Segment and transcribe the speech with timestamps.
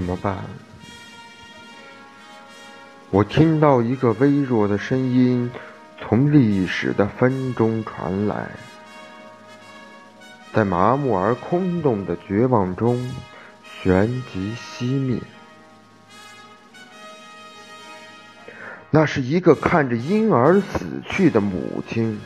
[0.00, 0.38] 怎么办？
[3.10, 5.50] 我听到一个微弱的声音
[5.98, 8.48] 从历史的风中传来，
[10.54, 13.12] 在麻木而空洞的绝望中
[13.62, 15.20] 旋即熄灭。
[18.88, 22.18] 那是一个看着婴儿死去的母亲，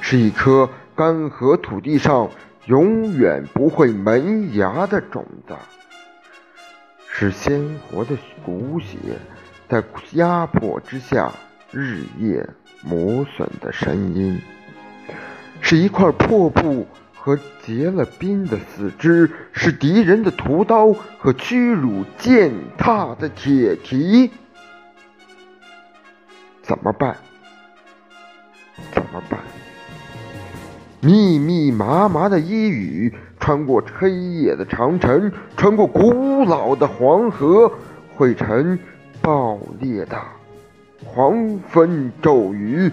[0.00, 2.30] 是一颗干涸土地上
[2.66, 5.54] 永远不会萌芽的种子，
[7.16, 8.98] 是鲜活的骨血。
[9.68, 9.82] 在
[10.14, 11.32] 压迫之下
[11.70, 12.44] 日夜
[12.82, 14.40] 磨损的声音，
[15.60, 24.32] 是一块破布和结了冰的四肢，是敌人的屠刀和屈辱践踏的铁蹄。
[26.62, 27.16] 怎么办？
[28.92, 29.40] 怎么办？
[31.04, 37.70] 密密麻麻的衣雨穿过黑夜的长城，穿过古老的黄河，
[38.16, 38.78] 汇成。
[39.22, 40.20] 爆裂的
[41.02, 42.92] 狂风骤雨，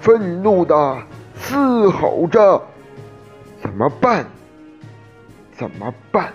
[0.00, 0.98] 愤怒的
[1.36, 2.60] 嘶吼着
[3.62, 4.26] ：“怎么办？
[5.56, 6.32] 怎么办？”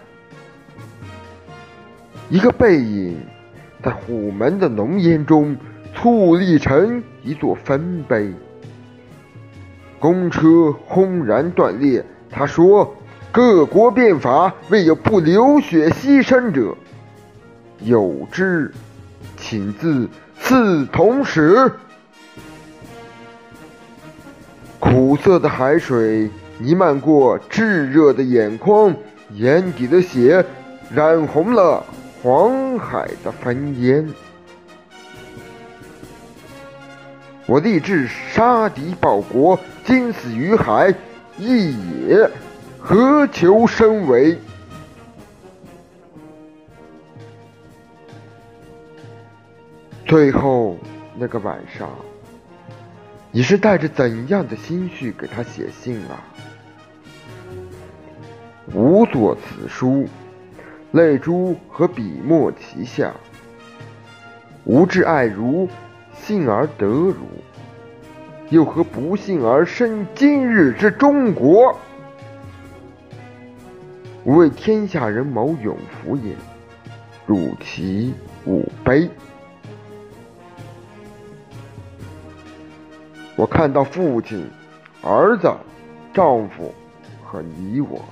[2.31, 3.17] 一个背影
[3.83, 5.57] 在虎门的浓烟中
[5.93, 8.33] 矗立成一座坟碑。
[9.99, 12.05] 公车轰然断裂。
[12.29, 12.95] 他说
[13.31, 16.75] ：“各国变法，未有不流血牺牲者。
[17.79, 18.71] 有之。”
[19.37, 21.71] 请自四同史。
[24.79, 28.95] 苦涩的海水弥漫过炙热的眼眶，
[29.33, 30.45] 眼底的血
[30.93, 31.83] 染红了
[32.23, 34.07] 黄海的烽烟。
[37.47, 40.93] 我立志杀敌报国，金死于海，
[41.37, 41.75] 一
[42.07, 42.29] 也
[42.79, 44.37] 何求生为？
[50.07, 50.77] 最后
[51.15, 51.89] 那个晚上，
[53.31, 56.23] 你是带着怎样的心绪给他写信啊？
[58.73, 60.07] 无作此书，
[60.93, 63.13] 泪珠和笔墨齐下。
[64.63, 65.69] 吾挚爱如，
[66.25, 67.13] 幸而得汝，
[68.49, 71.77] 又何不幸而生今日之中国？
[74.23, 76.33] 吾为天下人谋永福也，
[77.27, 78.11] 汝其
[78.47, 79.07] 吾悲。
[83.35, 84.49] 我看到父亲、
[85.03, 85.47] 儿子、
[86.11, 86.73] 丈夫
[87.23, 88.03] 和你我，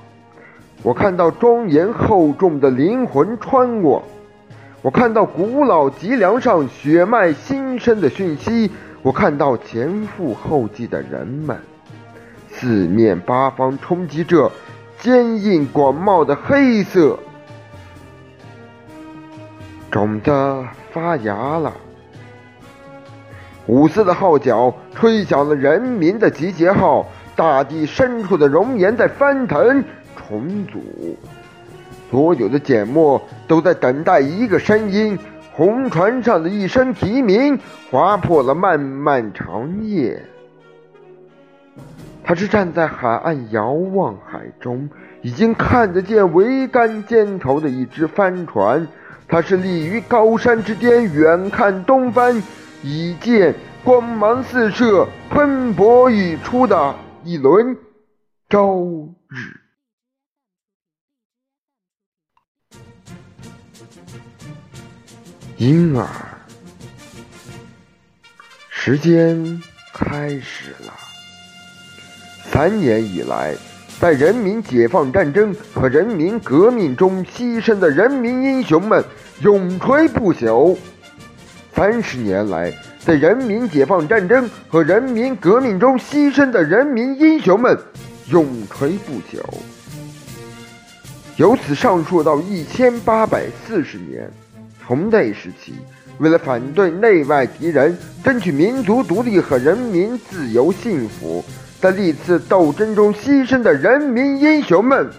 [0.83, 4.03] 我看到庄严厚重的灵魂穿过，
[4.83, 8.69] 我看到古老脊梁上血脉新生的讯息，
[9.01, 11.57] 我看到前赴后继的人们，
[12.49, 14.51] 四面八方冲击着
[14.99, 17.17] 坚硬广袤的黑色，
[19.89, 20.31] 种子
[20.91, 21.71] 发芽了。
[23.67, 27.07] 五四的号角吹响了人民的集结号，
[27.37, 29.81] 大地深处的熔岩在翻腾
[30.17, 31.17] 重组，
[32.13, 35.17] 所有的缄默都在等待一个声音。
[35.51, 37.59] 红船上的一声啼鸣，
[37.89, 40.23] 划破了漫漫长夜。
[42.23, 44.87] 他是站在海岸遥望海中，
[45.23, 48.87] 已经看得见桅杆尖头的一只帆船。
[49.27, 52.39] 他是立于高山之巅，远看东方。
[52.83, 56.93] 已见光芒四射、喷薄欲出的
[57.23, 57.75] 一轮
[58.49, 58.77] 朝
[59.29, 59.62] 日。
[65.57, 66.07] 婴儿，
[68.71, 69.61] 时间
[69.93, 70.93] 开始了。
[72.51, 73.55] 三年以来，
[73.99, 79.03] 在人民解放战争和人民革命中牺牲的人民英雄们，
[79.41, 80.75] 永垂不朽。
[81.71, 87.77] 三十年来，在人民解放战争和人民革命中牺牲的人民英雄们，
[88.29, 89.39] 永垂不朽。
[91.37, 94.29] 由此上溯到一千八百四十年，
[94.85, 95.73] 从那时起，
[96.17, 101.43] 为了反对内外敌人，争取民族独立和人民自由幸福，
[101.79, 105.09] 在历次斗争中牺牲的人民英雄们，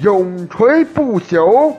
[0.00, 1.74] 永垂不朽。